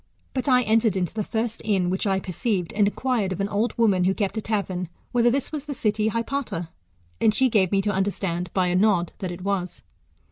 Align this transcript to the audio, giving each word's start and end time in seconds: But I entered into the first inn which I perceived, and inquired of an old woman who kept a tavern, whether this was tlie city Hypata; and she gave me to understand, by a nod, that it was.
But 0.33 0.49
I 0.49 0.63
entered 0.63 0.97
into 0.97 1.13
the 1.13 1.23
first 1.23 1.61
inn 1.63 1.91
which 1.91 2.07
I 2.07 2.19
perceived, 2.19 2.73
and 2.73 2.87
inquired 2.87 3.31
of 3.31 3.39
an 3.39 3.47
old 3.49 3.77
woman 3.77 4.05
who 4.05 4.15
kept 4.15 4.35
a 4.35 4.41
tavern, 4.41 4.89
whether 5.11 5.29
this 5.29 5.51
was 5.51 5.67
tlie 5.67 5.75
city 5.75 6.07
Hypata; 6.09 6.69
and 7.21 7.35
she 7.35 7.49
gave 7.49 7.71
me 7.71 7.83
to 7.83 7.91
understand, 7.91 8.49
by 8.51 8.65
a 8.69 8.75
nod, 8.75 9.13
that 9.19 9.29
it 9.31 9.43
was. 9.43 9.83